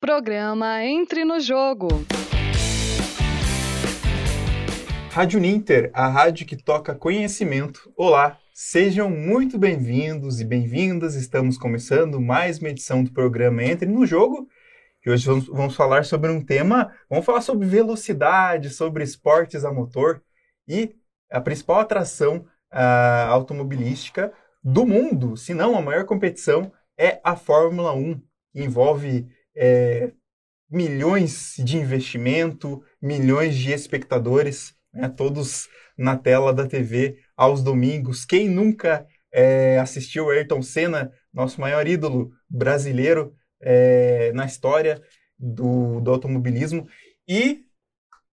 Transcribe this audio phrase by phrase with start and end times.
[0.00, 1.88] Programa Entre no Jogo.
[5.10, 7.92] Rádio Ninter, a rádio que toca conhecimento.
[7.96, 11.16] Olá, sejam muito bem-vindos e bem-vindas.
[11.16, 14.48] Estamos começando mais uma edição do programa Entre no Jogo.
[15.04, 19.72] E hoje vamos, vamos falar sobre um tema, vamos falar sobre velocidade, sobre esportes a
[19.72, 20.22] motor
[20.68, 20.94] e
[21.28, 27.92] a principal atração uh, automobilística do mundo, se não a maior competição, é a Fórmula
[27.92, 28.14] 1,
[28.52, 29.28] que envolve
[29.58, 30.12] é,
[30.70, 38.24] milhões de investimento, milhões de espectadores, né, todos na tela da TV aos domingos.
[38.24, 45.02] Quem nunca é, assistiu Ayrton Senna, nosso maior ídolo brasileiro é, na história
[45.36, 46.86] do, do automobilismo?
[47.26, 47.64] E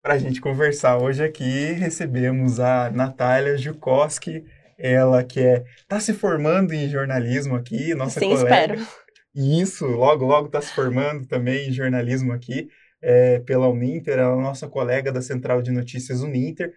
[0.01, 4.45] para a gente conversar hoje aqui, recebemos a Natália Jukoski,
[4.77, 8.75] ela que é está se formando em jornalismo aqui, nossa Sim, colega.
[8.75, 9.04] espero.
[9.35, 12.69] Isso, logo, logo está se formando também em jornalismo aqui
[13.01, 16.73] é, pela Uninter, ela é nossa colega da Central de Notícias Uninter.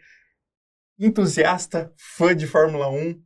[0.98, 3.18] Entusiasta, fã de Fórmula 1.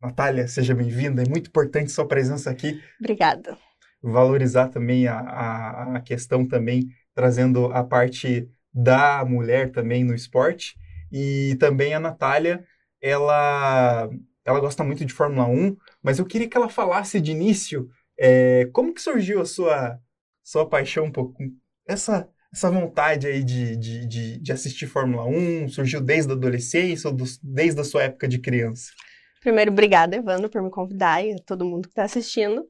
[0.00, 2.80] Natália, seja bem-vinda, é muito importante sua presença aqui.
[3.00, 3.58] Obrigada.
[4.02, 10.76] Valorizar também a, a, a questão também, trazendo a parte da mulher também no esporte.
[11.10, 12.64] E também a Natália,
[13.00, 14.08] ela,
[14.44, 18.66] ela gosta muito de Fórmula 1, mas eu queria que ela falasse de início é,
[18.72, 19.98] como que surgiu a sua,
[20.42, 21.36] sua paixão, um pouco,
[21.86, 25.68] essa, essa vontade aí de, de, de, de assistir Fórmula 1?
[25.68, 28.90] Surgiu desde a adolescência ou desde a sua época de criança?
[29.40, 32.64] Primeiro, obrigada, Evandro, por me convidar e a todo mundo que está assistindo.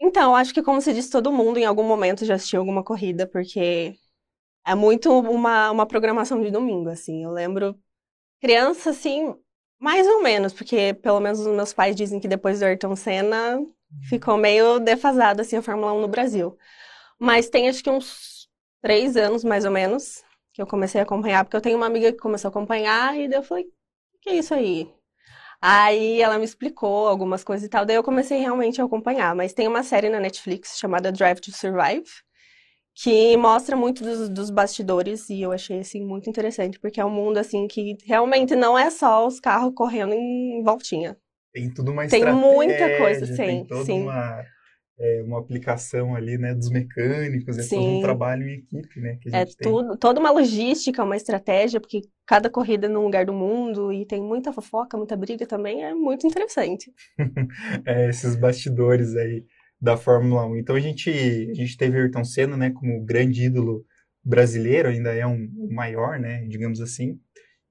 [0.00, 3.26] Então, acho que, como se disse, todo mundo em algum momento já assistiu alguma corrida,
[3.26, 3.94] porque
[4.66, 7.24] é muito uma, uma programação de domingo, assim.
[7.24, 7.74] Eu lembro,
[8.40, 9.34] criança, assim,
[9.80, 13.58] mais ou menos, porque pelo menos os meus pais dizem que depois do Ayrton Senna
[14.08, 16.56] ficou meio defasado, assim, a Fórmula 1 no Brasil.
[17.18, 18.48] Mas tem, acho que uns
[18.82, 20.22] três anos, mais ou menos,
[20.52, 23.28] que eu comecei a acompanhar, porque eu tenho uma amiga que começou a acompanhar, e
[23.28, 24.92] daí eu falei, o que é isso aí?
[25.60, 29.34] Aí ela me explicou algumas coisas e tal, daí eu comecei realmente a acompanhar.
[29.34, 32.06] Mas tem uma série na Netflix chamada Drive to Survive,
[32.94, 37.10] que mostra muito dos, dos, bastidores e eu achei assim muito interessante porque é um
[37.10, 41.16] mundo assim que realmente não é só os carros correndo em voltinha.
[41.52, 44.02] Tem tudo uma Tem muita coisa, sim, tem toda sim.
[44.02, 44.44] Uma,
[44.98, 47.76] é, uma aplicação ali, né, dos mecânicos, é sim.
[47.76, 52.50] todo um trabalho em equipe, né, é tudo, toda uma logística, uma estratégia, porque cada
[52.50, 56.26] corrida é num lugar do mundo e tem muita fofoca, muita briga também, é muito
[56.26, 56.92] interessante.
[57.86, 59.44] é, esses bastidores aí
[59.80, 60.56] da Fórmula 1.
[60.56, 63.84] Então a gente, a gente teve Ayrton Senna, né, como grande ídolo
[64.24, 67.18] brasileiro, ainda é um, um maior, né, digamos assim.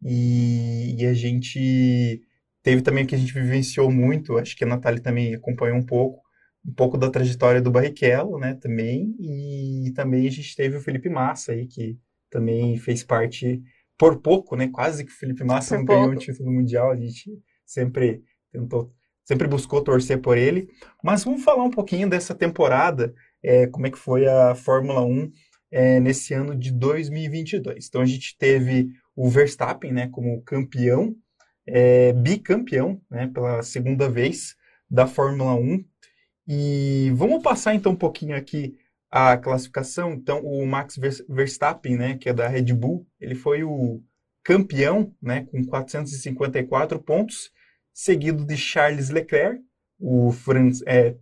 [0.04, 2.22] E, e, a gente
[2.68, 5.86] teve também o que a gente vivenciou muito, acho que a Natália também acompanhou um
[5.86, 6.22] pouco,
[6.66, 11.08] um pouco da trajetória do Barrichello, né, também, e também a gente teve o Felipe
[11.08, 11.98] Massa aí, que
[12.30, 13.64] também fez parte
[13.98, 16.02] por pouco, né, quase que o Felipe Massa por não pouco.
[16.02, 18.92] ganhou o título mundial, a gente sempre tentou
[19.24, 20.70] sempre buscou torcer por ele.
[21.04, 23.14] Mas vamos falar um pouquinho dessa temporada,
[23.44, 25.32] é, como é que foi a Fórmula 1
[25.70, 27.88] é, nesse ano de 2022.
[27.88, 31.14] Então a gente teve o Verstappen né, como campeão,
[31.68, 34.56] é, bicampeão né, pela segunda vez
[34.90, 35.84] da Fórmula 1.
[36.48, 38.78] E vamos passar então um pouquinho aqui
[39.12, 40.14] a classificação.
[40.14, 40.98] Então o Max
[41.28, 44.02] Verstappen, né, que é da Red Bull, ele foi o
[44.44, 47.52] campeão né, com 454 pontos
[47.94, 49.60] seguido de Charles Leclerc,
[50.00, 51.16] o fran é,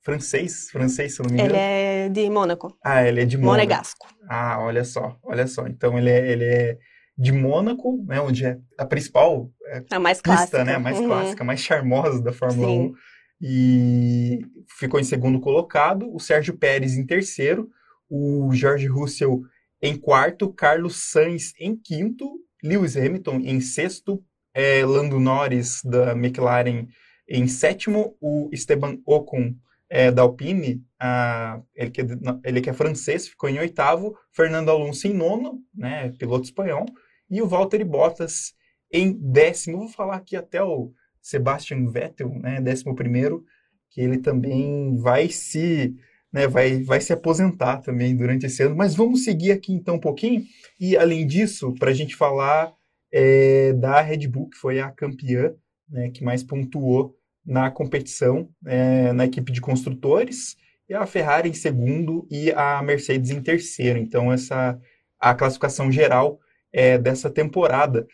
[0.00, 1.50] francês, francês, se não me engano.
[1.50, 2.78] Ele é de Mônaco.
[2.84, 3.56] Ah, ele é de Mônaco.
[3.56, 4.06] Monegasco.
[4.28, 5.66] Ah, olha só, olha só.
[5.66, 6.78] Então ele é, ele é
[7.20, 10.64] de Mônaco, né, onde é a principal é, a mais pista, clássica.
[10.64, 11.06] né, a mais uhum.
[11.06, 12.78] clássica, mais charmosa da Fórmula Sim.
[12.78, 12.94] 1.
[13.42, 14.38] E
[14.78, 17.68] ficou em segundo colocado, o Sérgio Pérez em terceiro,
[18.08, 19.42] o George Russell
[19.82, 22.26] em quarto, Carlos Sainz em quinto,
[22.64, 26.86] Lewis Hamilton em sexto, é, Lando Norris da McLaren
[27.28, 29.54] em sétimo, o Esteban Ocon
[29.90, 32.04] é, da Alpine, a, ele, que, é
[32.44, 36.86] ele que é francês, ficou em oitavo, Fernando Alonso em nono, né, piloto espanhol,
[37.30, 38.54] e o Valtteri Bottas
[38.92, 39.78] em décimo.
[39.78, 43.44] Vou falar aqui até o Sebastian Vettel, né, décimo primeiro,
[43.90, 45.94] que ele também vai se
[46.32, 48.76] né, vai, vai se aposentar também durante esse ano.
[48.76, 50.44] Mas vamos seguir aqui então um pouquinho.
[50.78, 52.72] E além disso, para a gente falar
[53.12, 55.52] é, da Red Bull, que foi a campeã,
[55.88, 60.56] né, que mais pontuou na competição é, na equipe de construtores,
[60.88, 63.98] e a Ferrari em segundo e a Mercedes em terceiro.
[63.98, 64.78] Então, essa
[65.18, 66.40] a classificação geral
[66.72, 68.06] é, dessa temporada.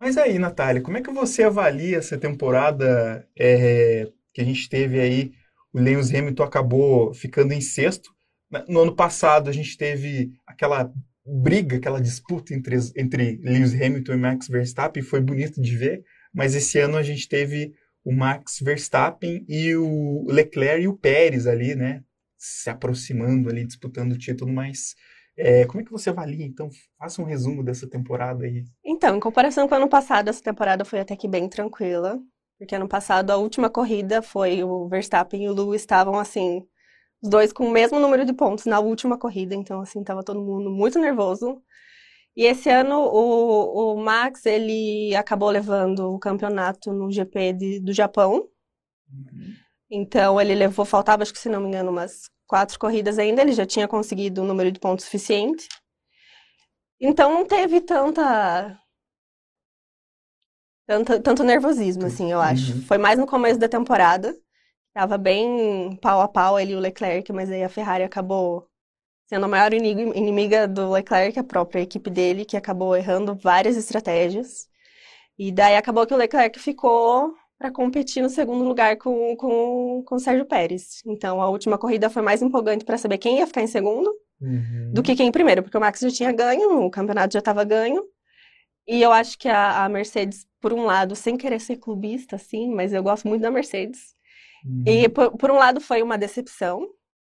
[0.00, 5.00] Mas aí, Natália, como é que você avalia essa temporada é, que a gente teve
[5.00, 5.32] aí?
[5.72, 8.14] O Lewis Hamilton acabou ficando em sexto,
[8.68, 10.92] no ano passado a gente teve aquela
[11.26, 16.54] briga, aquela disputa entre, entre Lewis Hamilton e Max Verstappen, foi bonito de ver, mas
[16.54, 17.72] esse ano a gente teve
[18.04, 22.02] o Max Verstappen e o Leclerc e o Pérez ali, né?
[22.36, 24.94] Se aproximando ali, disputando o título, mas
[25.36, 26.44] é, como é que você avalia?
[26.46, 28.64] Então, faça um resumo dessa temporada aí.
[28.84, 32.18] Então, em comparação com o ano passado, essa temporada foi até que bem tranquila.
[32.58, 36.64] Porque ano passado, a última corrida foi o Verstappen e o Lewis estavam assim,
[37.20, 39.54] os dois com o mesmo número de pontos na última corrida.
[39.54, 41.60] Então, assim, tava todo mundo muito nervoso.
[42.36, 47.92] E esse ano o, o Max, ele acabou levando o campeonato no GP de, do
[47.92, 48.48] Japão.
[49.12, 49.54] Uhum.
[49.90, 53.52] Então, ele levou, faltava, acho que se não me engano, umas quatro corridas ainda, ele
[53.52, 55.68] já tinha conseguido o um número de pontos suficiente.
[57.00, 58.78] Então não teve tanta,
[60.86, 62.72] tanta tanto nervosismo, assim, eu acho.
[62.72, 62.82] Uhum.
[62.82, 64.34] Foi mais no começo da temporada.
[64.94, 68.68] Tava bem pau a pau ele e o Leclerc, mas aí a Ferrari acabou
[69.26, 74.68] sendo a maior inimiga do Leclerc, a própria equipe dele, que acabou errando várias estratégias.
[75.38, 80.14] E daí acabou que o Leclerc ficou para competir no segundo lugar com, com, com
[80.16, 81.00] o Sérgio Pérez.
[81.06, 84.92] Então a última corrida foi mais empolgante para saber quem ia ficar em segundo uhum.
[84.92, 87.64] do que quem em primeiro, porque o Max já tinha ganho, o campeonato já estava
[87.64, 88.04] ganho.
[88.86, 92.70] E eu acho que a, a, Mercedes, por um lado, sem querer ser clubista, assim,
[92.70, 94.14] mas eu gosto muito da Mercedes.
[94.62, 94.84] Uhum.
[94.86, 96.86] E por, por um lado foi uma decepção,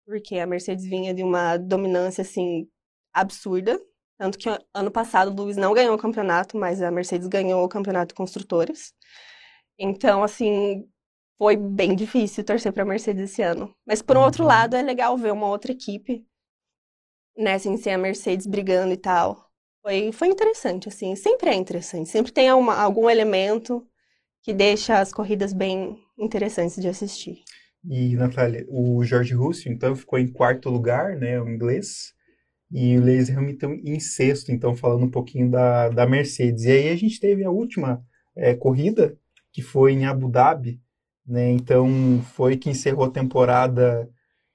[0.07, 2.67] porque a Mercedes vinha de uma dominância, assim,
[3.13, 3.79] absurda.
[4.17, 7.69] Tanto que ano passado o Lewis não ganhou o campeonato, mas a Mercedes ganhou o
[7.69, 8.91] campeonato de construtores.
[9.77, 10.87] Então, assim,
[11.37, 13.73] foi bem difícil torcer para a Mercedes esse ano.
[13.85, 14.49] Mas por um outro uhum.
[14.49, 16.25] lado, é legal ver uma outra equipe,
[17.37, 19.49] né, assim, sem a Mercedes brigando e tal.
[19.81, 22.09] Foi, foi interessante, assim, sempre é interessante.
[22.09, 23.85] Sempre tem uma, algum elemento
[24.41, 27.43] que deixa as corridas bem interessantes de assistir.
[27.83, 32.15] E, Natália, o George Russell, então, ficou em quarto lugar, né, o inglês,
[32.71, 36.63] e o Lewis Hamilton em sexto, então, falando um pouquinho da, da Mercedes.
[36.63, 38.03] E aí a gente teve a última
[38.35, 39.17] é, corrida,
[39.55, 40.81] que foi em Abu Dhabi,
[41.25, 41.49] né?
[41.49, 44.09] Então foi que encerrou a temporada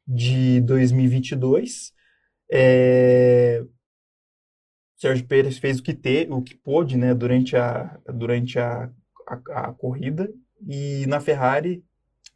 [0.06, 1.90] de 2022.
[2.52, 3.64] É...
[4.98, 7.14] Sérgio Pérez fez o que ter, o que pôde, né?
[7.14, 8.90] Durante a durante a,
[9.26, 10.30] a, a corrida
[10.68, 11.82] e na Ferrari,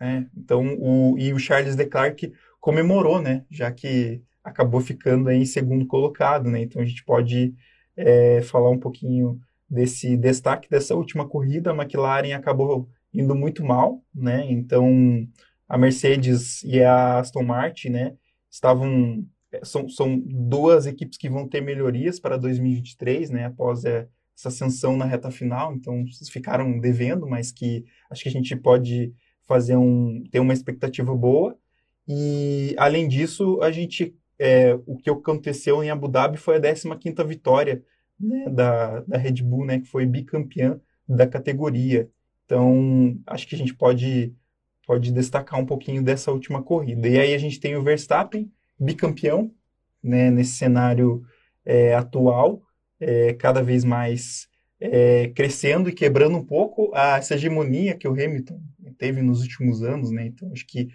[0.01, 0.27] né?
[0.35, 3.45] Então o e o Charles Leclerc comemorou, né?
[3.51, 6.63] Já que acabou ficando em segundo colocado, né?
[6.63, 7.55] Então a gente pode
[7.95, 9.39] é, falar um pouquinho
[9.75, 14.47] desse destaque dessa última corrida, a McLaren acabou indo muito mal, né?
[14.51, 15.27] Então
[15.69, 18.15] a Mercedes e a Aston Martin, né,
[18.51, 19.27] estavam
[19.63, 24.97] são, são duas equipes que vão ter melhorias para 2023, né, após é, essa ascensão
[24.97, 29.13] na reta final, então ficaram devendo, mas que acho que a gente pode
[29.47, 31.57] fazer um ter uma expectativa boa.
[32.07, 37.25] E além disso, a gente é, o que aconteceu em Abu Dhabi foi a 15ª
[37.25, 37.83] vitória
[38.19, 42.09] né, da, da Red Bull, né, que foi bicampeã da categoria.
[42.45, 44.35] Então, acho que a gente pode,
[44.87, 47.09] pode destacar um pouquinho dessa última corrida.
[47.09, 49.51] E aí a gente tem o Verstappen, bicampeão,
[50.03, 51.23] né, nesse cenário
[51.65, 52.63] é, atual,
[53.01, 54.49] é, cada vez mais
[54.81, 58.61] é, crescendo e quebrando um pouco a, essa hegemonia que o Hamilton
[58.99, 60.27] teve nos últimos anos, né?
[60.27, 60.89] Então, acho que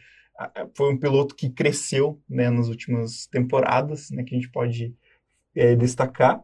[0.75, 4.95] foi um piloto que cresceu né, nas últimas temporadas, né, que a gente pode
[5.55, 6.41] é, destacar.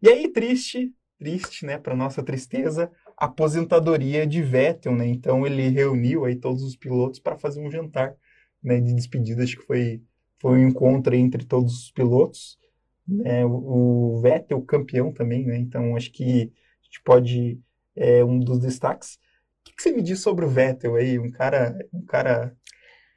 [0.00, 5.06] E aí, triste, triste, né, para nossa tristeza, a aposentadoria de Vettel, né?
[5.06, 8.14] Então ele reuniu aí todos os pilotos para fazer um jantar,
[8.62, 10.02] né, de despedida, acho que foi
[10.40, 12.58] foi um encontro entre todos os pilotos,
[13.06, 13.44] né?
[13.44, 15.58] O, o Vettel campeão também, né?
[15.58, 16.52] Então acho que
[16.82, 17.60] a gente pode
[17.96, 19.14] é um dos destaques.
[19.60, 22.56] O que, que você me diz sobre o Vettel aí, um cara, um cara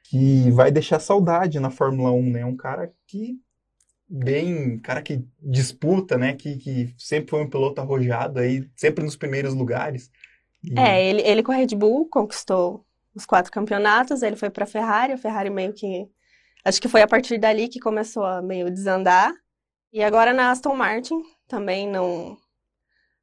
[0.04, 2.44] que vai deixar saudade na Fórmula 1, né?
[2.44, 3.40] Um cara que
[4.12, 6.34] bem, cara que disputa, né?
[6.34, 10.10] Que, que sempre foi um piloto arrojado aí, sempre nos primeiros lugares.
[10.62, 10.78] E...
[10.78, 15.12] É, ele, ele com a Red Bull conquistou os quatro campeonatos, ele foi para Ferrari,
[15.12, 16.08] a Ferrari meio que
[16.64, 19.32] acho que foi a partir dali que começou a meio desandar.
[19.92, 22.36] E agora na Aston Martin também não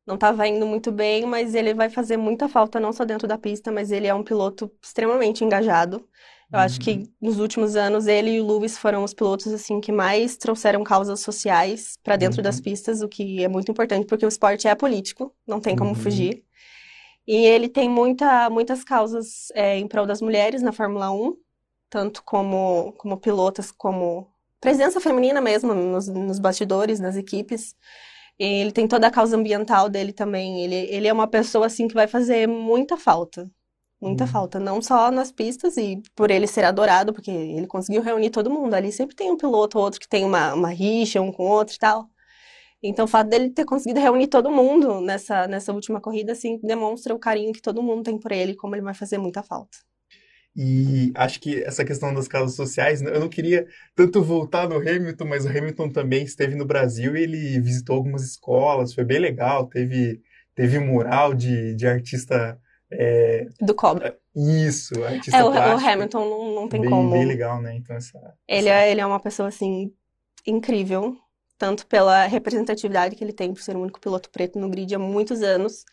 [0.06, 3.38] não estava indo muito bem, mas ele vai fazer muita falta não só dentro da
[3.38, 6.04] pista, mas ele é um piloto extremamente engajado.
[6.52, 6.66] Eu uhum.
[6.66, 7.08] acho que uhum.
[7.22, 11.20] nos últimos anos ele e o Lewis foram os pilotos assim que mais trouxeram causas
[11.20, 12.44] sociais para dentro uhum.
[12.44, 15.92] das pistas, o que é muito importante porque o esporte é político, não tem como
[15.92, 15.96] uhum.
[15.96, 16.44] fugir.
[17.28, 21.38] E ele tem muita, muitas causas é, em prol das mulheres na Fórmula 1,
[21.88, 24.28] tanto como, como pilotas, como
[24.60, 27.76] presença feminina mesmo nos, nos bastidores, nas equipes.
[28.40, 30.64] Ele tem toda a causa ambiental dele também.
[30.64, 33.48] Ele, ele é uma pessoa assim que vai fazer muita falta
[34.02, 34.28] muita Uhum.
[34.28, 34.60] falta.
[34.60, 38.74] Não só nas pistas e por ele ser adorado, porque ele conseguiu reunir todo mundo.
[38.74, 41.50] Ali sempre tem um piloto ou outro que tem uma, uma rixa um com o
[41.50, 42.10] outro e tal.
[42.84, 47.14] Então, o fato dele ter conseguido reunir todo mundo nessa, nessa última corrida, assim, demonstra
[47.16, 49.78] o carinho que todo mundo tem por ele, como ele vai fazer muita falta.
[50.56, 53.66] E acho que essa questão das casas sociais, eu não queria
[53.96, 58.24] tanto voltar no Hamilton, mas o Hamilton também esteve no Brasil e ele visitou algumas
[58.24, 60.22] escolas, foi bem legal, teve,
[60.56, 62.60] teve mural de, de artista.
[62.92, 64.18] É, Do Cobra.
[64.36, 65.90] isso, artista É, o, o plástico.
[65.90, 67.10] Hamilton não, não tem bem, como.
[67.12, 67.76] bem legal, né?
[67.76, 68.18] Então, essa,
[68.48, 69.94] Ele essa- é, ele é uma pessoa, assim,
[70.46, 71.18] incrível.
[71.58, 75.00] Tanto pela representatividade que ele tem por ser o único piloto preto no grid há
[75.00, 75.84] muitos anos.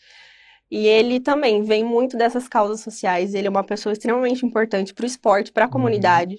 [0.71, 3.35] E ele também vem muito dessas causas sociais.
[3.35, 5.73] Ele é uma pessoa extremamente importante para o esporte, para a Uhum.
[5.73, 6.39] comunidade.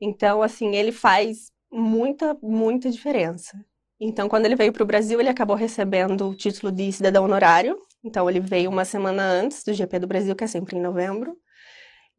[0.00, 3.58] Então, assim, ele faz muita, muita diferença.
[4.00, 7.78] Então, quando ele veio para o Brasil, ele acabou recebendo o título de cidadão honorário.
[8.04, 11.36] Então, ele veio uma semana antes do GP do Brasil, que é sempre em novembro.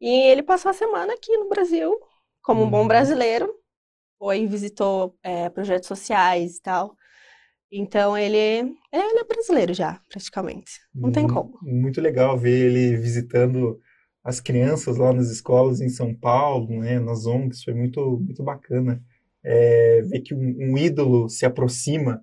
[0.00, 1.92] E ele passou a semana aqui no Brasil,
[2.42, 2.88] como um bom Uhum.
[2.88, 3.54] brasileiro.
[4.18, 6.96] Foi, visitou é, projetos sociais e tal.
[7.72, 8.36] Então, ele,
[8.92, 10.72] ele é brasileiro já, praticamente.
[11.02, 11.58] Não tem Mu- como.
[11.60, 13.80] Muito legal ver ele visitando
[14.24, 19.02] as crianças lá nas escolas em São Paulo, né, nas ONGs, foi muito, muito bacana.
[19.44, 22.22] É, ver que um, um ídolo se aproxima,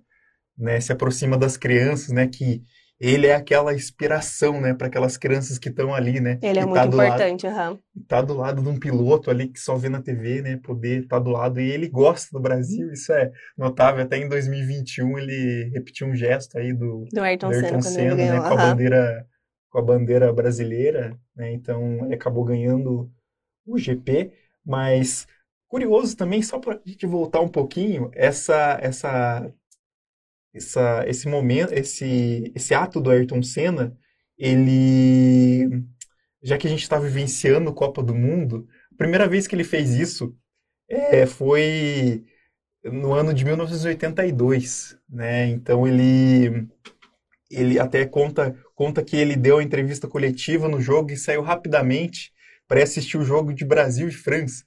[0.58, 2.62] né, se aproxima das crianças, né, que
[3.00, 6.74] ele é aquela inspiração, né, para aquelas crianças que estão ali, né, Ele é muito
[6.74, 7.78] tá do lado, importante, aham.
[8.06, 11.18] tá do lado de um piloto ali que só vê na TV, né, poder estar
[11.18, 16.06] do lado, e ele gosta do Brasil, isso é notável, até em 2021 ele repetiu
[16.06, 18.34] um gesto aí do, Do Ayrton do Senna, Ayrton Senna, ganhou.
[18.34, 19.26] né, com a bandeira,
[19.70, 23.10] com a bandeira brasileira, né, então ele acabou ganhando
[23.66, 24.30] o GP,
[24.64, 25.26] mas
[25.68, 29.50] curioso também, só para a gente voltar um pouquinho, essa, essa,
[30.54, 33.96] essa, esse momento, esse, esse ato do Ayrton Senna,
[34.36, 35.84] ele,
[36.42, 39.90] já que a gente está vivenciando Copa do Mundo, a primeira vez que ele fez
[39.90, 40.34] isso
[40.88, 42.24] é, foi
[42.84, 45.48] no ano de 1982, né?
[45.48, 46.68] Então ele
[47.50, 52.32] ele até conta conta que ele deu a entrevista coletiva no jogo e saiu rapidamente
[52.66, 54.64] para assistir o jogo de Brasil e França.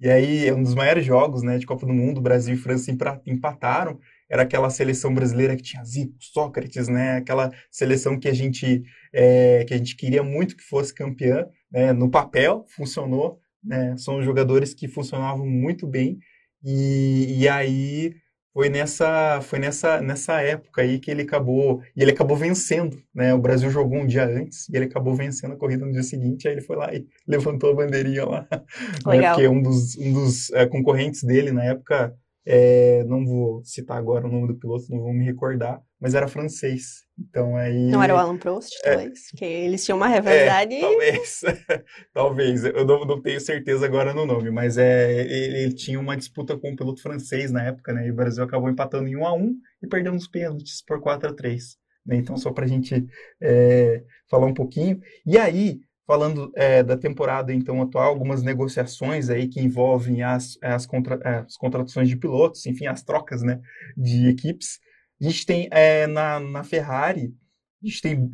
[0.00, 2.90] E aí é um dos maiores jogos, né, de Copa do Mundo, Brasil e França
[3.26, 4.00] empataram.
[4.34, 7.18] Era aquela seleção brasileira que tinha Zico, Sócrates, né?
[7.18, 11.92] Aquela seleção que a gente é, que a gente queria muito que fosse campeã, né?
[11.92, 13.96] No papel funcionou, né?
[13.96, 16.18] São jogadores que funcionavam muito bem
[16.64, 18.12] e, e aí
[18.52, 23.32] foi nessa foi nessa nessa época aí que ele acabou e ele acabou vencendo, né?
[23.34, 26.48] O Brasil jogou um dia antes e ele acabou vencendo a corrida no dia seguinte.
[26.48, 29.12] Aí ele foi lá e levantou a bandeirinha lá, né?
[29.12, 29.36] Legal.
[29.36, 32.12] Porque um dos um dos é, concorrentes dele na época
[32.46, 36.28] é, não vou citar agora o nome do piloto, não vou me recordar, mas era
[36.28, 37.04] francês.
[37.18, 39.30] Então aí Não era o Alan Prost, talvez?
[39.30, 40.74] Porque eles tinham uma rivalidade.
[40.74, 41.40] é, talvez,
[42.12, 46.16] talvez, eu não, não tenho certeza agora no nome, mas é, ele, ele tinha uma
[46.16, 49.26] disputa com um piloto francês na época, né, e o Brasil acabou empatando em 1
[49.26, 52.68] a 1 e perdeu nos pênaltis por 4 a 3 né, então só para a
[52.68, 53.06] gente
[53.40, 59.48] é, falar um pouquinho, e aí, falando é, da temporada então atual, algumas negociações aí
[59.48, 63.60] que envolvem as, as, contra, as contratações de pilotos, enfim, as trocas, né,
[63.96, 64.80] de equipes,
[65.20, 67.34] a gente tem é, na, na Ferrari,
[67.82, 68.30] a gente tem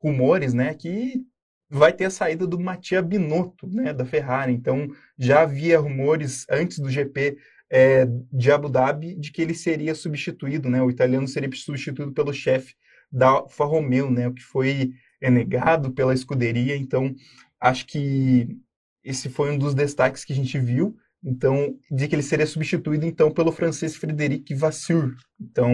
[0.00, 1.24] rumores, né, que
[1.70, 4.52] vai ter a saída do Mattia Binotto, né, da Ferrari.
[4.52, 4.88] Então,
[5.18, 7.38] já havia rumores antes do GP
[7.70, 12.32] é, de Abu Dhabi de que ele seria substituído, né, o italiano seria substituído pelo
[12.32, 12.74] chefe
[13.10, 16.76] da Alfa Romeo, né, o que foi é, negado pela escuderia.
[16.76, 17.14] Então,
[17.60, 18.58] acho que
[19.04, 20.96] esse foi um dos destaques que a gente viu.
[21.24, 25.14] Então, dizer que ele seria substituído então pelo francês Frédéric Vasseur.
[25.40, 25.72] Então,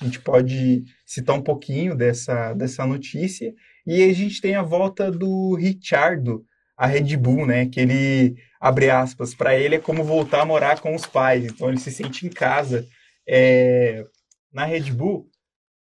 [0.00, 3.54] a gente pode citar um pouquinho dessa, dessa notícia.
[3.86, 6.44] E a gente tem a volta do Ricciardo
[6.76, 7.66] à Red Bull, né?
[7.66, 11.44] Que ele, abre aspas, para ele é como voltar a morar com os pais.
[11.44, 12.84] Então, ele se sente em casa
[13.26, 14.04] é,
[14.52, 15.30] na Red Bull.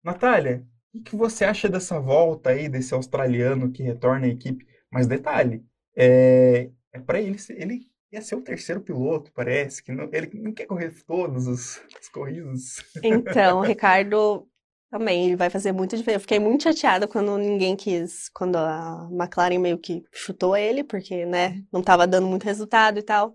[0.05, 0.65] Natália,
[0.99, 4.67] o que você acha dessa volta aí, desse australiano que retorna à equipe?
[4.91, 5.65] Mas detalhe,
[5.97, 10.53] é, é para ele, ele ia ser o terceiro piloto, parece, que não, ele não
[10.53, 12.83] quer correr todas as, as corridas.
[13.03, 14.49] Então, Ricardo
[14.91, 16.17] também, ele vai fazer muita diferença.
[16.17, 21.27] Eu fiquei muito chateada quando ninguém quis, quando a McLaren meio que chutou ele, porque,
[21.27, 23.35] né, não estava dando muito resultado e tal.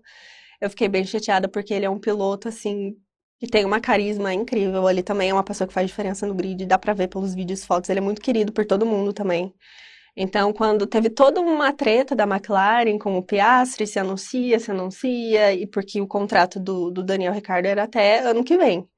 [0.60, 2.96] Eu fiquei bem chateada porque ele é um piloto, assim,
[3.44, 4.88] que tem uma carisma incrível.
[4.88, 7.62] Ele também é uma pessoa que faz diferença no grid, dá pra ver pelos vídeos
[7.62, 7.90] e fotos.
[7.90, 9.52] Ele é muito querido por todo mundo também.
[10.16, 15.52] Então, quando teve toda uma treta da McLaren com o Piastri, se anuncia, se anuncia,
[15.52, 18.88] e porque o contrato do, do Daniel Ricciardo era até ano que vem.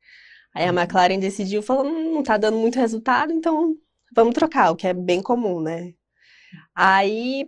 [0.55, 3.75] Aí a McLaren decidiu, falou, "Hum, não tá dando muito resultado, então
[4.15, 5.93] vamos trocar, o que é bem comum, né?
[6.75, 7.47] Aí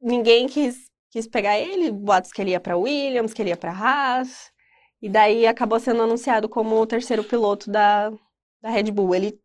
[0.00, 0.76] ninguém quis,
[1.10, 4.52] quis pegar ele, boatos que ele ia para Williams, que ele ia para Haas,
[5.00, 8.10] e daí acabou sendo anunciado como o terceiro piloto da,
[8.60, 9.14] da Red Bull.
[9.14, 9.40] Ele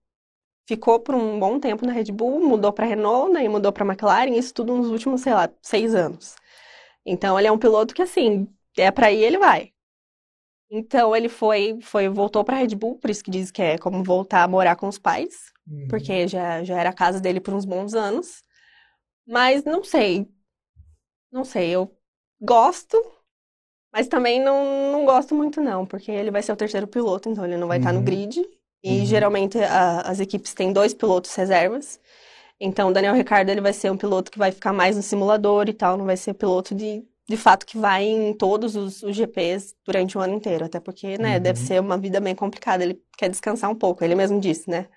[0.68, 3.86] ficou por um bom tempo na Red Bull, mudou para Renault, né, e mudou para
[3.86, 6.36] McLaren, isso tudo nos últimos, sei lá, seis anos.
[7.06, 9.72] Então ele é um piloto que assim, é para ir, ele vai.
[10.70, 14.04] Então ele foi, foi voltou para Red Bull, por isso que diz que é como
[14.04, 15.88] voltar a morar com os pais, uhum.
[15.88, 18.44] porque já, já era a casa dele por uns bons anos.
[19.28, 20.28] Mas não sei.
[21.32, 21.96] Não sei, eu
[22.42, 22.98] gosto,
[23.94, 27.46] mas também não, não gosto muito não, porque ele vai ser o terceiro piloto, então
[27.46, 27.84] ele não vai uhum.
[27.84, 28.42] estar no grid.
[28.84, 29.06] E uhum.
[29.06, 32.00] geralmente a, as equipes têm dois pilotos reservas.
[32.60, 35.70] Então o Daniel Ricardo ele vai ser um piloto que vai ficar mais no simulador
[35.70, 39.16] e tal, não vai ser piloto de de fato que vai em todos os, os
[39.16, 41.42] GPs durante o ano inteiro, até porque, né, uhum.
[41.42, 44.88] deve ser uma vida bem complicada, ele quer descansar um pouco, ele mesmo disse, né,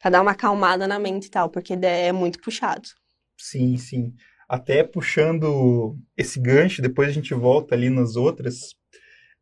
[0.00, 2.88] pra dar uma acalmada na mente e tal, porque é muito puxado.
[3.36, 4.12] Sim, sim.
[4.48, 8.74] Até puxando esse gancho, depois a gente volta ali nas outras,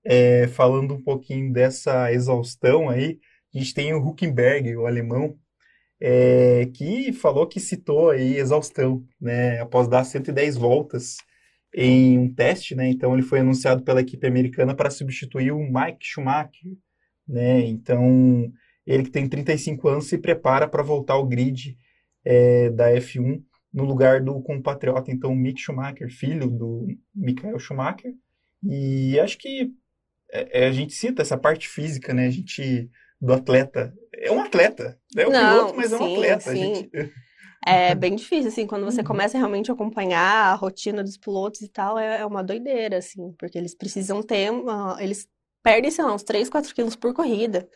[0.05, 3.19] é, falando um pouquinho dessa exaustão aí,
[3.55, 5.39] a gente tem o Huckenberg, o alemão,
[6.01, 11.17] é, que falou que citou aí exaustão, né, após dar 110 voltas
[11.75, 12.89] em um teste, né?
[12.89, 16.73] Então ele foi anunciado pela equipe americana para substituir o Mike Schumacher,
[17.29, 17.61] né?
[17.67, 18.51] Então
[18.87, 21.77] ele que tem 35 anos se prepara para voltar ao grid
[22.25, 23.43] é, da F1
[23.77, 28.15] no lugar do compatriota, então Mick Schumacher, filho do Michael Schumacher.
[28.65, 29.71] E acho que
[30.33, 32.27] é, é, a gente cita essa parte física, né?
[32.27, 32.91] A gente
[33.21, 36.57] do atleta é um atleta, é um Não, piloto, mas sim, é um atleta.
[36.57, 36.91] Gente...
[37.67, 41.69] É bem difícil, assim, quando você começa realmente a acompanhar a rotina dos pilotos e
[41.69, 45.29] tal, é, é uma doideira, assim, porque eles precisam ter, uma, eles
[45.63, 47.69] perdem, sei lá, uns 3, 4 quilos por corrida.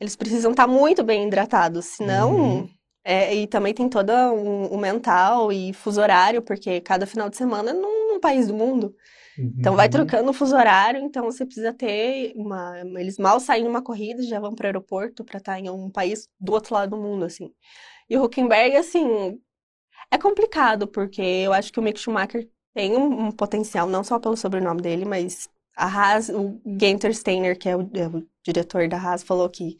[0.00, 2.34] Eles precisam estar muito bem hidratados, senão...
[2.34, 2.81] Uhum.
[3.04, 7.28] É, e também tem todo o um, um mental e fuso horário, porque cada final
[7.28, 8.94] de semana é num, num país do mundo.
[9.36, 9.54] Uhum.
[9.58, 12.78] Então vai trocando o fuso horário, então você precisa ter uma.
[12.98, 16.28] Eles mal saem numa corrida, já vão para o aeroporto para estar em um país
[16.38, 17.50] do outro lado do mundo, assim.
[18.08, 19.40] E o Huckenberg, assim,
[20.10, 24.18] é complicado, porque eu acho que o Mick Schumacher tem um, um potencial, não só
[24.18, 28.88] pelo sobrenome dele, mas a Haas, o Genter Steiner, que é o, é o diretor
[28.88, 29.76] da Haas, falou que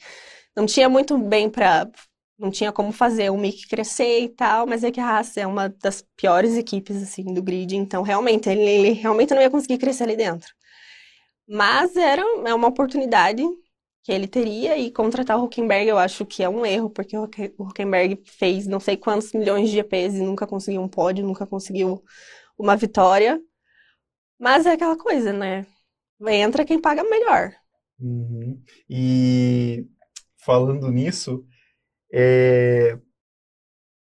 [0.57, 1.91] não tinha muito bem para
[2.39, 5.47] não tinha como fazer o Mick crescer e tal, mas é que a Haas é
[5.47, 9.79] uma das piores equipes assim do grid, então realmente ele, ele realmente não ia conseguir
[9.79, 10.53] crescer ali dentro.
[11.49, 13.43] Mas era é uma oportunidade
[14.03, 17.25] que ele teria e contratar o Huckenberg eu acho que é um erro, porque o
[17.59, 22.03] Huckenberg fez não sei quantos milhões de GPs e nunca conseguiu um pódio, nunca conseguiu
[22.59, 23.41] uma vitória.
[24.39, 25.67] Mas é aquela coisa, né?
[26.27, 27.53] Entra quem paga melhor.
[28.01, 28.61] Uhum.
[28.91, 29.87] E
[30.37, 31.47] falando nisso,
[32.13, 32.99] é...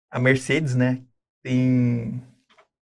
[0.09, 1.03] a Mercedes, né,
[1.41, 2.21] tem,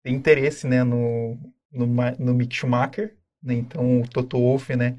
[0.03, 1.37] tem interesse, né, no,
[1.71, 1.87] no,
[2.19, 3.55] no Mick Schumacher, né?
[3.55, 4.97] então o Toto Wolff, né,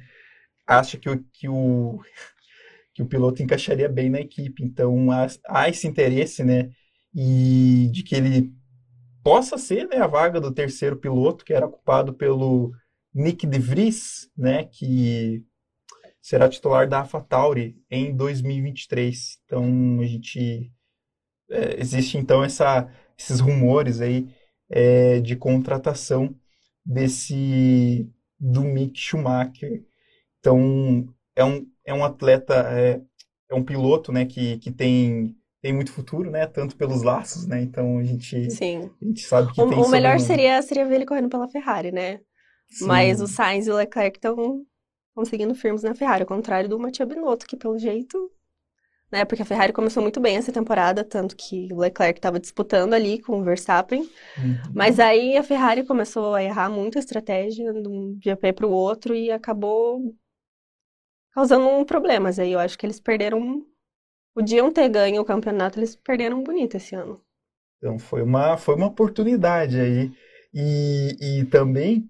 [0.66, 2.00] acha que o, que o,
[2.96, 4.64] que o piloto encaixaria bem na equipe.
[4.64, 6.70] Então há, há esse interesse, né?
[7.14, 8.52] E de que ele
[9.22, 12.72] possa ser né, a vaga do terceiro piloto, que era ocupado pelo
[13.14, 14.64] Nick De Vries, né?
[14.64, 15.44] Que
[16.28, 19.38] será titular da AlphaTauri em 2023.
[19.44, 20.72] Então a gente
[21.50, 24.28] é, existe então essa, esses rumores aí
[24.68, 26.34] é, de contratação
[26.84, 29.84] desse do Mick Schumacher
[30.46, 33.00] então, é um, é um atleta, é,
[33.50, 37.60] é um piloto, né, que, que tem, tem muito futuro, né, tanto pelos laços, né,
[37.62, 38.88] então a gente, Sim.
[39.02, 39.76] A gente sabe que o, tem...
[39.76, 42.20] O melhor seria, seria ver ele correndo pela Ferrari, né,
[42.68, 42.86] Sim.
[42.86, 44.64] mas o Sainz e o Leclerc estão
[45.16, 48.30] conseguindo firmes na Ferrari, ao contrário do Mattia Binotto, que pelo jeito
[49.10, 49.24] né?
[49.24, 53.20] Porque a Ferrari começou muito bem essa temporada, tanto que o Leclerc estava disputando ali
[53.20, 54.02] com o Verstappen.
[54.02, 54.72] Uhum.
[54.74, 58.70] Mas aí a Ferrari começou a errar muito a estratégia de um GP para o
[58.70, 60.14] outro e acabou
[61.32, 62.38] causando problemas.
[62.38, 63.64] Aí eu acho que eles perderam.
[64.34, 67.22] Podiam ter ganho o campeonato, eles perderam bonito esse ano.
[67.78, 70.12] Então foi uma, foi uma oportunidade aí.
[70.52, 72.06] E, e também,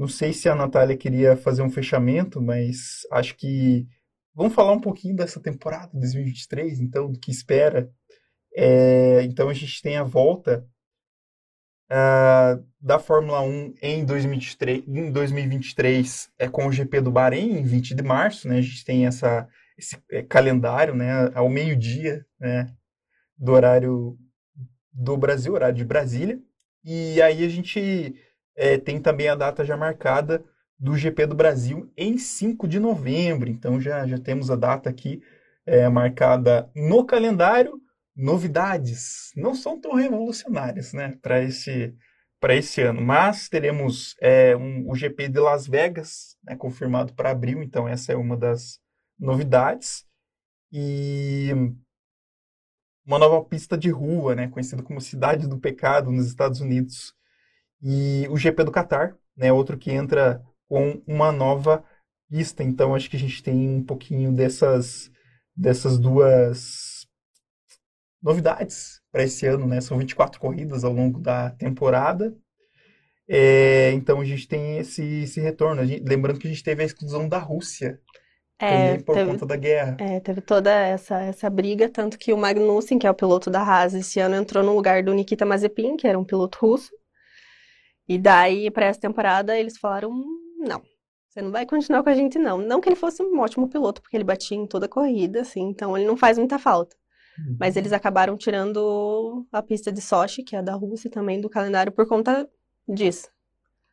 [0.00, 3.86] não sei se a Natália queria fazer um fechamento, mas acho que
[4.34, 7.92] vamos falar um pouquinho dessa temporada 2023, então, do que espera.
[8.56, 10.66] É, então a gente tem a volta
[11.92, 17.62] uh, da Fórmula 1 em 2023, em 2023 é com o GP do Bahrein, em
[17.62, 18.56] 20 de março, né?
[18.56, 21.30] A gente tem essa, esse é, calendário, né?
[21.34, 22.74] Ao meio-dia, né?
[23.36, 24.18] Do horário
[24.90, 26.40] do Brasil, horário de Brasília.
[26.82, 28.16] E aí a gente
[28.56, 30.44] é, tem também a data já marcada
[30.78, 33.48] do GP do Brasil em 5 de novembro.
[33.48, 35.22] Então já, já temos a data aqui
[35.66, 37.80] é, marcada no calendário
[38.20, 41.94] novidades não são tão revolucionárias, né, para esse
[42.50, 43.02] esse ano.
[43.02, 48.12] Mas teremos é, um, o GP de Las Vegas, né, confirmado para abril, então essa
[48.12, 48.78] é uma das
[49.18, 50.06] novidades.
[50.72, 51.50] E
[53.04, 57.14] uma nova pista de rua, né, conhecida como Cidade do Pecado, nos Estados Unidos.
[57.82, 61.84] E o GP do Qatar, né, outro que entra com uma nova
[62.28, 62.62] pista.
[62.62, 65.10] Então acho que a gente tem um pouquinho dessas,
[65.56, 67.06] dessas duas
[68.22, 69.80] novidades para esse ano, né?
[69.80, 72.34] São 24 corridas ao longo da temporada.
[73.28, 75.84] É, então a gente tem esse, esse retorno.
[75.86, 78.00] Gente, lembrando que a gente teve a exclusão da Rússia
[78.58, 79.96] É, por teve, conta da guerra.
[79.98, 83.62] é, teve toda essa, essa briga, tanto que o Magnussen, que é o piloto da
[83.62, 86.90] Haas, esse ano entrou no lugar do Nikita Mazepin, que era um piloto russo.
[88.10, 90.12] E daí, para essa temporada, eles falaram:
[90.58, 90.82] não,
[91.28, 92.58] você não vai continuar com a gente, não.
[92.58, 95.60] Não que ele fosse um ótimo piloto, porque ele batia em toda a corrida, assim,
[95.60, 96.96] então ele não faz muita falta.
[97.38, 97.56] Uhum.
[97.60, 101.48] Mas eles acabaram tirando a pista de Sochi, que é a da Rússia também, do
[101.48, 102.50] calendário por conta
[102.88, 103.28] disso.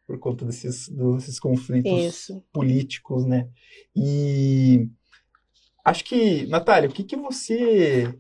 [0.08, 2.43] Por conta desses, desses conflitos Isso.
[2.51, 3.47] políticos, né?
[3.95, 4.89] E
[5.86, 8.17] acho que, Natália, o que, que você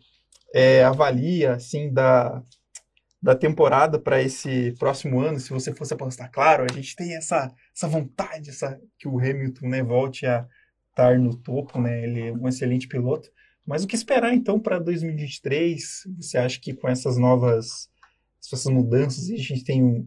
[0.53, 2.43] é, avalia, assim, da,
[3.21, 6.31] da temporada para esse próximo ano, se você fosse apostar?
[6.31, 10.47] Claro, a gente tem essa, essa vontade, essa, que o Hamilton né, volte a
[10.89, 12.03] estar no topo, né?
[12.03, 13.29] Ele é um excelente piloto.
[13.65, 16.07] Mas o que esperar então para 2023?
[16.19, 17.89] Você acha que com essas novas,
[18.41, 20.05] essas mudanças, a gente tem um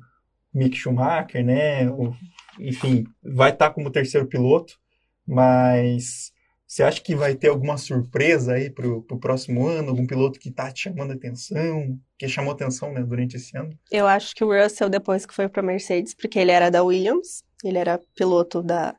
[0.52, 1.88] Mick Schumacher, né?
[1.90, 2.14] O,
[2.58, 4.78] enfim, vai estar como terceiro piloto,
[5.26, 6.32] mas
[6.70, 9.88] você acha que vai ter alguma surpresa aí para o próximo ano?
[9.88, 13.76] Algum piloto que está te chamando a atenção, que chamou atenção né, durante esse ano?
[13.90, 17.42] Eu acho que o Russell, depois que foi para Mercedes, porque ele era da Williams,
[17.64, 18.94] ele era piloto da,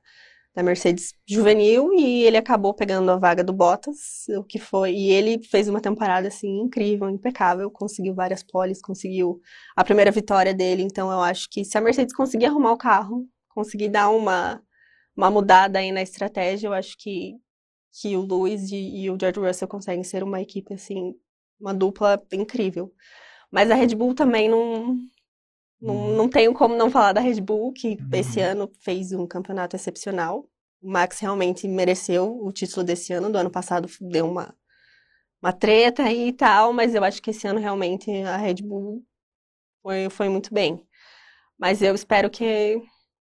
[0.54, 5.10] da Mercedes juvenil e ele acabou pegando a vaga do Bottas, o que foi, e
[5.10, 9.40] ele fez uma temporada assim incrível, impecável, conseguiu várias poles, conseguiu
[9.78, 13.26] a primeira vitória dele, então eu acho que se a Mercedes conseguir arrumar o carro,
[13.48, 14.62] conseguir dar uma
[15.16, 17.36] uma mudada aí na estratégia, eu acho que
[17.92, 21.14] que o Lewis e, e o George Russell conseguem ser uma equipe assim,
[21.60, 22.94] uma dupla incrível.
[23.52, 24.98] Mas a Red Bull também não
[25.82, 28.10] não, não tenho como não falar da Red Bull, que Uhum.
[28.14, 30.48] esse ano fez um campeonato excepcional.
[30.82, 33.32] O Max realmente mereceu o título desse ano.
[33.32, 34.56] Do ano passado deu uma,
[35.42, 39.04] uma treta aí e tal, mas eu acho que esse ano realmente a Red Bull
[39.82, 40.86] foi, foi muito bem.
[41.58, 42.80] Mas eu espero que,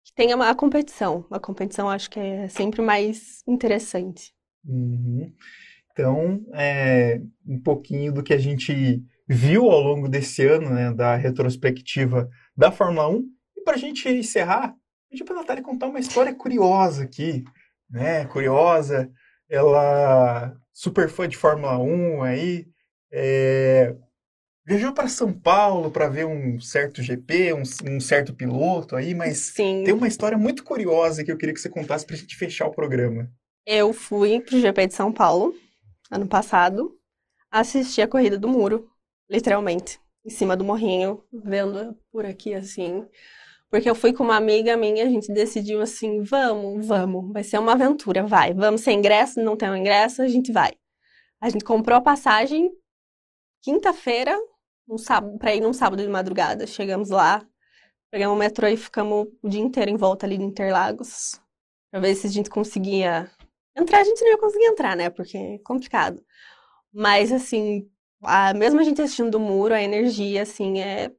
[0.04, 1.26] que tenha uma competição.
[1.32, 4.34] A competição acho que é sempre mais interessante.
[4.66, 5.32] Uhum.
[5.92, 11.16] Então, é, um pouquinho do que a gente viu ao longo desse ano, né, da
[11.16, 13.24] retrospectiva da Fórmula 1.
[13.58, 14.76] E para a gente encerrar,
[15.10, 17.44] pedi para a Natália contar uma história curiosa aqui,
[17.90, 19.12] né, curiosa.
[19.50, 22.66] Ela, super fã de Fórmula 1 aí,
[23.12, 23.96] é,
[24.66, 29.38] viajou para São Paulo para ver um certo GP, um, um certo piloto aí, mas
[29.38, 32.36] Sim, tem uma história muito curiosa que eu queria que você contasse para a gente
[32.36, 33.30] fechar o programa.
[33.72, 35.54] Eu fui pro GP de São Paulo
[36.10, 36.98] ano passado,
[37.52, 38.90] assisti a corrida do muro,
[39.30, 43.08] literalmente, em cima do morrinho, vendo por aqui assim.
[43.70, 47.60] Porque eu fui com uma amiga minha, a gente decidiu assim, vamos, vamos, vai ser
[47.60, 48.56] uma aventura, vai.
[48.56, 50.72] Vamos sem ingresso, não tem um ingresso, a gente vai.
[51.40, 52.72] A gente comprou a passagem
[53.62, 54.36] quinta-feira,
[54.90, 56.66] um sábado, para ir num sábado de madrugada.
[56.66, 57.46] Chegamos lá,
[58.10, 61.40] pegamos o metrô e ficamos o dia inteiro em volta ali de Interlagos,
[61.92, 63.30] pra ver se a gente conseguia
[63.76, 64.00] entrar.
[64.02, 65.10] A gente não ia conseguir entrar, né?
[65.10, 66.24] Porque é complicado.
[66.94, 67.90] Mas assim,
[68.24, 71.12] a, mesmo a gente assistindo do muro, a energia assim é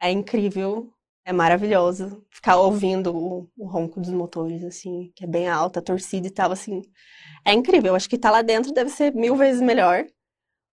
[0.00, 0.92] é incrível.
[1.24, 5.82] É maravilhoso ficar ouvindo o, o ronco dos motores, assim, que é bem alta, a
[5.82, 6.82] torcida e tal, assim.
[7.44, 7.94] É incrível.
[7.94, 10.06] Acho que tá lá dentro deve ser mil vezes melhor,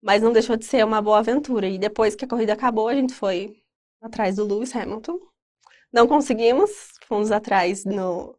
[0.03, 1.69] mas não deixou de ser uma boa aventura.
[1.69, 3.57] E depois que a corrida acabou, a gente foi
[4.03, 5.19] atrás do Lewis Hamilton.
[5.93, 6.71] Não conseguimos,
[7.09, 8.37] fomos atrás no,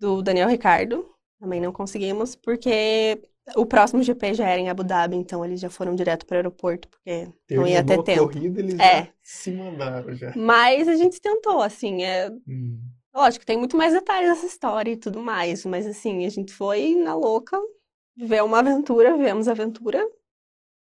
[0.00, 1.11] do Daniel Ricciardo,
[1.42, 3.20] também não conseguimos, porque
[3.56, 6.38] o próximo GP já era em Abu Dhabi, então eles já foram direto para o
[6.38, 8.28] aeroporto, porque não ia ter tempo.
[8.28, 9.02] corrida, eles É.
[9.06, 10.32] já se mandaram já.
[10.36, 12.78] Mas a gente tentou, assim, é, Hum.
[13.14, 16.94] Lógico, tem muito mais detalhes dessa história e tudo mais, mas assim, a gente foi
[16.94, 17.58] na louca
[18.16, 20.02] ver uma aventura, vemos a aventura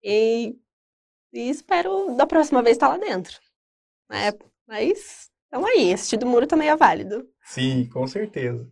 [0.04, 0.56] e,
[1.34, 3.40] e espero da próxima vez estar lá dentro.
[4.10, 4.32] né?
[4.68, 7.28] Mas, então aí, assistir do muro também é válido.
[7.46, 8.70] Sim, com certeza.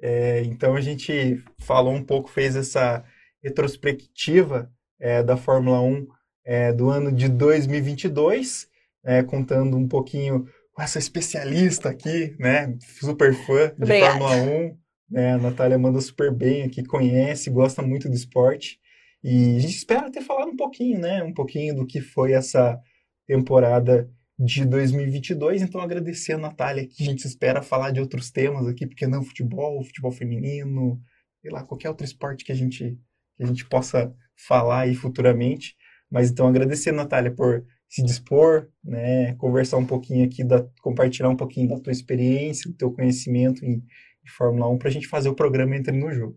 [0.00, 3.04] É, então a gente falou um pouco, fez essa
[3.42, 6.06] retrospectiva é, da Fórmula 1
[6.44, 8.68] é, do ano de 2022,
[9.04, 12.76] é, contando um pouquinho com essa especialista aqui, né?
[13.00, 14.18] Super fã de Obrigada.
[14.18, 14.78] Fórmula 1.
[15.10, 15.32] Né?
[15.34, 18.78] A Natália manda super bem aqui, conhece, gosta muito do esporte.
[19.22, 21.22] E a gente espera ter falado um pouquinho, né?
[21.22, 22.78] Um pouquinho do que foi essa
[23.26, 25.62] temporada de 2022.
[25.62, 29.22] Então, agradecer a Natália, que a gente espera falar de outros temas aqui, porque não
[29.22, 31.00] futebol, futebol feminino,
[31.40, 32.98] sei lá, qualquer outro esporte que a gente,
[33.36, 35.76] que a gente possa falar aí futuramente.
[36.10, 41.36] Mas então, agradecer, Natália, por se dispor, né, conversar um pouquinho aqui, da, compartilhar um
[41.36, 45.28] pouquinho da tua experiência, do teu conhecimento em, em Fórmula 1, para a gente fazer
[45.28, 46.36] o programa Entre no Jogo.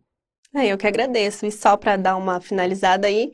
[0.56, 1.46] É, eu que agradeço.
[1.46, 3.32] E só para dar uma finalizada aí,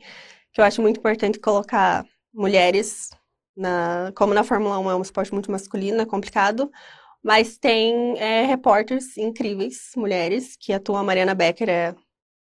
[0.52, 3.10] que eu acho muito importante colocar mulheres
[3.56, 6.70] na, como na Fórmula 1 é um esporte muito masculino, é complicado,
[7.22, 11.00] mas tem é, repórteres incríveis, mulheres, que atuam.
[11.00, 11.94] A Mariana Becker é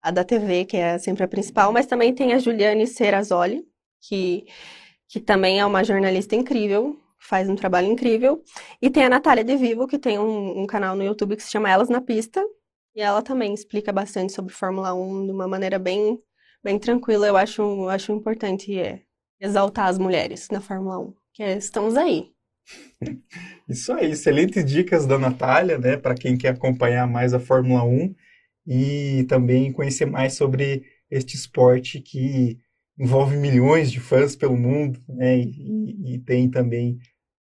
[0.03, 3.65] a da TV, que é sempre a principal, mas também tem a Juliane Serrazoli,
[4.01, 4.47] que,
[5.09, 8.43] que também é uma jornalista incrível, faz um trabalho incrível.
[8.81, 11.51] E tem a Natália De Vivo, que tem um, um canal no YouTube que se
[11.51, 12.45] chama Elas na Pista,
[12.95, 16.19] e ela também explica bastante sobre Fórmula 1 de uma maneira bem,
[16.63, 17.27] bem tranquila.
[17.27, 19.03] Eu acho, acho importante é,
[19.41, 22.31] exaltar as mulheres na Fórmula 1, que é, estamos aí.
[23.69, 28.15] Isso aí, excelentes dicas da Natália, né, para quem quer acompanhar mais a Fórmula 1
[28.67, 32.59] e também conhecer mais sobre este esporte que
[32.99, 36.99] envolve milhões de fãs pelo mundo, né, e, e tem também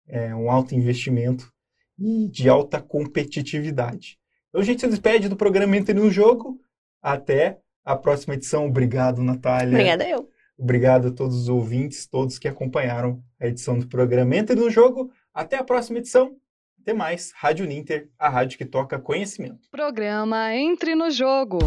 [0.09, 1.51] é, um alto investimento
[1.99, 4.19] e de alta competitividade.
[4.49, 6.61] Então a gente se despede do programa Entre no Jogo.
[7.03, 8.67] Até a próxima edição.
[8.67, 9.75] Obrigado, Natália.
[9.75, 10.29] Obrigada eu.
[10.59, 15.11] Obrigado a todos os ouvintes, todos que acompanharam a edição do programa Entre no Jogo.
[15.33, 16.37] Até a próxima edição.
[16.81, 17.33] Até mais.
[17.35, 19.69] Rádio Ninter, a rádio que toca conhecimento.
[19.71, 21.59] Programa Entre no Jogo.